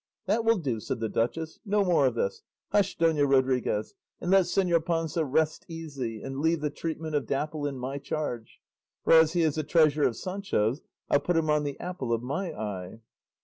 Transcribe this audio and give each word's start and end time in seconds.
"That 0.25 0.43
will 0.43 0.57
do," 0.57 0.79
said 0.79 0.99
the 0.99 1.09
duchess; 1.09 1.59
"no 1.63 1.85
more 1.85 2.07
of 2.07 2.15
this; 2.15 2.41
hush, 2.71 2.97
Dona 2.97 3.23
Rodriguez, 3.23 3.93
and 4.19 4.31
let 4.31 4.45
Señor 4.45 4.83
Panza 4.83 5.23
rest 5.23 5.63
easy 5.67 6.23
and 6.23 6.39
leave 6.39 6.61
the 6.61 6.71
treatment 6.71 7.13
of 7.13 7.27
Dapple 7.27 7.67
in 7.67 7.77
my 7.77 7.99
charge, 7.99 8.61
for 9.03 9.13
as 9.13 9.33
he 9.33 9.43
is 9.43 9.59
a 9.59 9.63
treasure 9.63 10.01
of 10.01 10.15
Sancho's, 10.17 10.81
I'll 11.11 11.19
put 11.19 11.37
him 11.37 11.51
on 11.51 11.63
the 11.65 11.79
apple 11.79 12.13
of 12.13 12.23
my 12.23 12.51
eye." 12.51 13.01